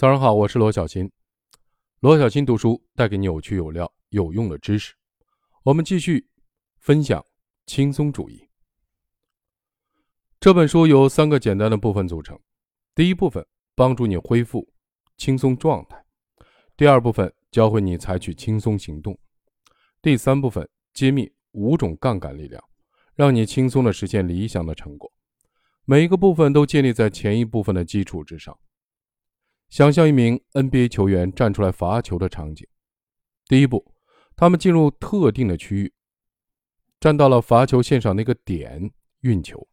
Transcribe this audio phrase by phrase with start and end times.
[0.00, 1.12] 早上好，我是罗小新。
[1.98, 4.94] 罗小新读书带给你有趣、有料、有用的知识。
[5.62, 6.26] 我们继续
[6.78, 7.22] 分享
[7.66, 8.48] 轻松主义。
[10.40, 12.40] 这本书由三个简单的部分组成：
[12.94, 14.66] 第一部分帮助你恢复
[15.18, 15.98] 轻松状态；
[16.78, 19.12] 第二部分教会你采取轻松行动；
[20.00, 22.64] 第三部分揭秘五种杠杆力量，
[23.14, 25.12] 让你轻松的实现理想的成果。
[25.84, 28.58] 每一个部分都建立在前一部分的基础之上。
[29.70, 32.66] 想象一名 NBA 球员站出来罚球的场景。
[33.46, 33.94] 第一步，
[34.34, 35.94] 他们进入特定的区域，
[36.98, 39.68] 站到了罚球线上那个点运球。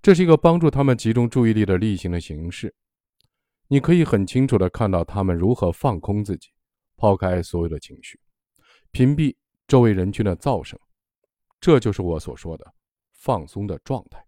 [0.00, 2.72] 这是一个帮助他们集中注意力的例行的形式。
[3.66, 6.50] 你可以很清楚地看到他们如何放空自己，
[6.96, 8.20] 抛开所有的情绪，
[8.92, 9.34] 屏蔽
[9.66, 10.78] 周围人群的噪声。
[11.60, 12.74] 这就是我所说的
[13.10, 14.24] 放松的状态。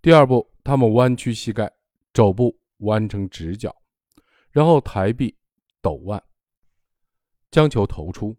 [0.00, 1.70] 第二步，他们弯曲膝盖，
[2.14, 2.58] 肘部。
[2.78, 3.74] 弯成直角，
[4.50, 5.36] 然后抬臂、
[5.80, 6.22] 抖腕，
[7.50, 8.36] 将球投出。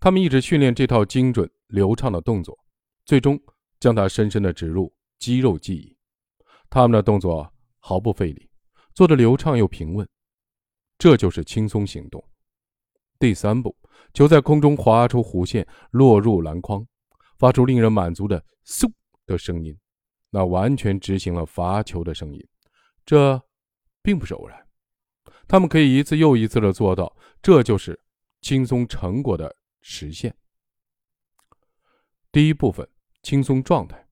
[0.00, 2.58] 他们一直训练这套精准流畅的动作，
[3.06, 3.40] 最终
[3.80, 5.96] 将它深深的植入肌肉记忆。
[6.68, 8.50] 他们的动作毫不费力，
[8.94, 10.06] 做得流畅又平稳。
[10.98, 12.22] 这就是轻松行动。
[13.18, 13.76] 第三步，
[14.12, 16.86] 球在空中划出弧线，落入篮筐，
[17.38, 18.90] 发出令人满足的“嗖”
[19.24, 19.76] 的声音，
[20.30, 22.48] 那完全执行了罚球的声音。
[23.06, 23.42] 这
[24.02, 24.66] 并不是偶然，
[25.46, 28.00] 他们可以一次又一次的做到，这就是
[28.40, 30.34] 轻松成果的实现。
[32.32, 32.88] 第一部分，
[33.22, 34.08] 轻松状态。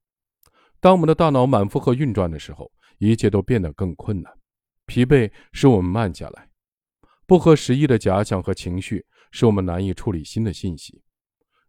[0.79, 4.31] 当我们的大脑满负荷运转的时候，一切都变得更困难，
[4.85, 6.51] 疲惫使我们慢下来，
[7.27, 11.03] 不合时宜的假想和情绪使我们难以处理新的信息，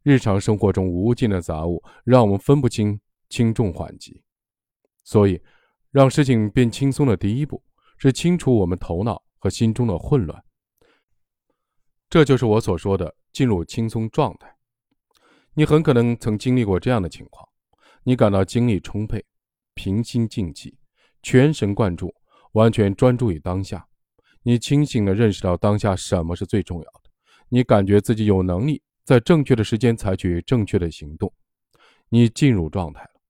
[0.01, 2.99] 日常生活中无尽的杂物让我们分不清
[3.29, 4.21] 轻重缓急，
[5.05, 5.41] 所以。
[5.93, 7.63] 让事情变轻松的第一步
[7.99, 10.43] 是清除我们头脑和心中的混乱。
[12.09, 14.55] 这就是我所说的进入轻松状态。
[15.53, 17.47] 你很可能曾经历过这样的情况：
[18.01, 19.23] 你感到精力充沛、
[19.75, 20.75] 平心静气、
[21.21, 22.11] 全神贯注、
[22.53, 23.87] 完全专注于当下。
[24.41, 27.11] 你清醒地认识到当下什么是最重要的。
[27.49, 31.31] 你感觉自己有能力在正确的时间采取正确的行动。
[32.09, 33.21] 你进入状态了。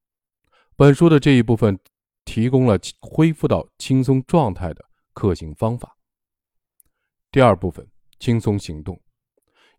[0.77, 1.77] 本书的这一部分。
[2.25, 5.97] 提供了恢复到轻松状态的可行方法。
[7.31, 7.87] 第二部分，
[8.19, 8.99] 轻松行动。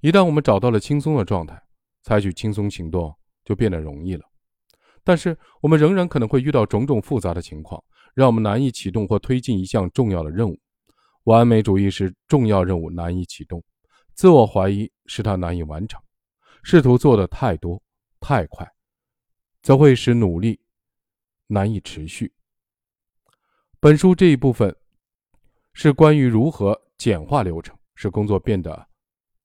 [0.01, 1.61] 一旦我们找到了轻松的状态，
[2.03, 4.25] 采取轻松行动就变得容易了。
[5.03, 7.83] 但是，我们仍然可能会遇到种种复杂的情况，
[8.15, 10.59] 让我们难以启动或推进一项重要的任务。
[11.25, 13.63] 完美主义是重要任务难以启动，
[14.15, 16.01] 自我怀疑使它难以完成。
[16.63, 17.83] 试图做的太多、
[18.21, 18.67] 太快，
[19.63, 20.61] 则会使努力。
[21.47, 22.33] 难以持续。
[23.81, 24.75] 本书这一部分
[25.73, 28.89] 是关于如何简化流程，使工作变得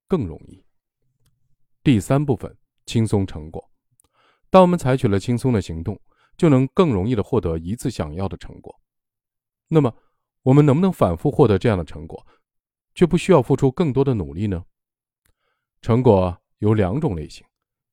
[0.08, 0.64] 更容易。
[1.84, 2.56] 第三部分，
[2.86, 3.70] 轻松成果。
[4.50, 6.00] 当我们采取了轻松的行动，
[6.38, 8.80] 就能更容易的获得一次想要的成果。
[9.68, 9.94] 那么，
[10.42, 12.26] 我们能不能反复获得这样的成果，
[12.96, 14.64] 却不需要付出更多的努力呢？
[15.82, 17.46] 成果有两种类型：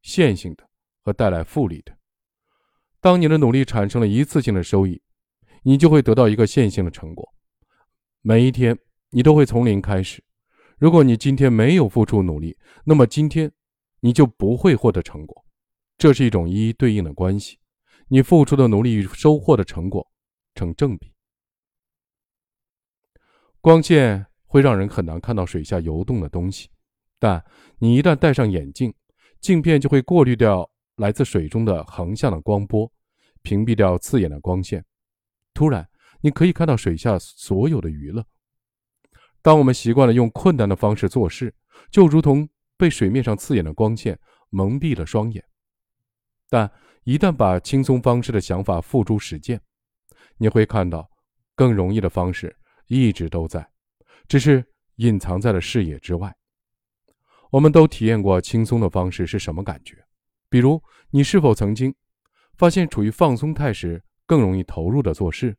[0.03, 0.69] 线性的
[1.03, 1.97] 和带来复利的。
[3.07, 5.01] 当你的努力产生了一次性的收益，
[5.63, 7.33] 你就会得到一个线性的成果。
[8.21, 8.77] 每一天，
[9.11, 10.21] 你都会从零开始。
[10.77, 13.49] 如果你今天没有付出努力，那么今天
[14.01, 15.45] 你就不会获得成果。
[15.97, 17.61] 这是一种一一对应的关系，
[18.09, 20.05] 你付出的努力与收获的成果
[20.57, 21.13] 成正比。
[23.61, 26.69] 光线会让人很难看到水下游动的东西，
[27.21, 27.45] 但
[27.79, 28.93] 你一旦戴上眼镜，
[29.41, 32.91] 镜片就会过滤掉来自水中的横向的光波。
[33.47, 34.85] 屏蔽掉刺眼的光线，
[35.55, 35.89] 突然，
[36.21, 38.27] 你可以看到水下所有的鱼了。
[39.41, 41.55] 当我们习惯了用困难的方式做事，
[41.89, 44.19] 就如同被水面上刺眼的光线
[44.51, 45.45] 蒙蔽了双眼。
[46.49, 46.69] 但
[47.05, 49.61] 一旦把轻松方式的想法付诸实践，
[50.39, 51.09] 你会看到，
[51.55, 52.57] 更容易的方式
[52.89, 53.65] 一直都在，
[54.27, 54.65] 只是
[54.97, 56.35] 隐藏在了视野之外。
[57.51, 60.05] 我们都体验过轻松的方式是什么感觉？
[60.49, 61.95] 比如，你是否曾经？
[62.57, 65.57] 发现处于放松态时更容易投入的做事，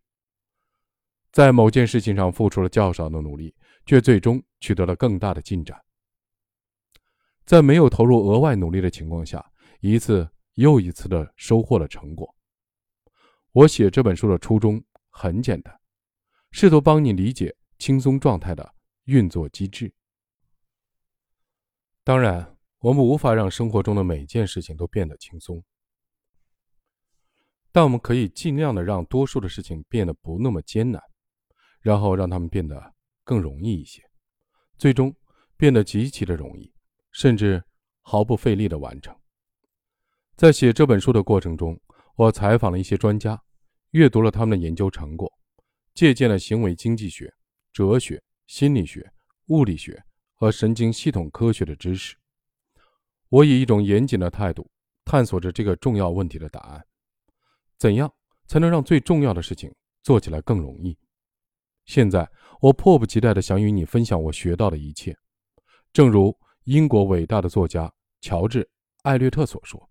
[1.31, 3.53] 在某件事情上付出了较少的努力，
[3.85, 5.79] 却最终取得了更大的进展。
[7.45, 9.45] 在没有投入额外努力的情况下，
[9.79, 12.35] 一次又一次的收获了成果。
[13.51, 15.79] 我写这本书的初衷很简单，
[16.51, 18.73] 试图帮你理解轻松状态的
[19.05, 19.94] 运作机制。
[22.03, 25.63] 当然，我们无法让生活中的每件事情都变得轻松。
[27.77, 31.00] 但我们可以尽量的让多数的事情变得不那么艰难，
[31.79, 34.01] 然后让他们变得更容易一些，
[34.79, 35.15] 最终
[35.56, 36.74] 变得极其的容易，
[37.12, 37.63] 甚至
[38.01, 39.15] 毫不费力的完成。
[40.35, 41.79] 在写这本书的过程中，
[42.15, 43.39] 我采访了一些专家，
[43.91, 45.31] 阅读了他们的研究成果，
[45.94, 47.31] 借鉴了行为经济学、
[47.71, 49.07] 哲学、心理学、
[49.50, 50.03] 物理学
[50.33, 52.18] 和神经系统科学的知识。
[53.30, 54.68] 我以一种严谨的态度
[55.06, 56.83] 探索着这个重要问题的答案：
[57.77, 58.12] 怎样
[58.47, 60.97] 才能让最重要的事情做起来更容易？
[61.85, 62.29] 现在，
[62.59, 65.18] 我迫不及待地想与你分享我学到的一切。
[65.94, 68.63] 正如英国伟大的作家乔治·
[69.03, 69.89] 艾略特所说：“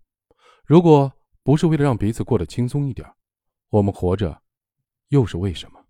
[0.63, 1.11] 如果
[1.43, 3.07] 不是为了让彼此过得轻松一点，
[3.69, 4.41] 我们活着，
[5.07, 5.83] 又是为什么？”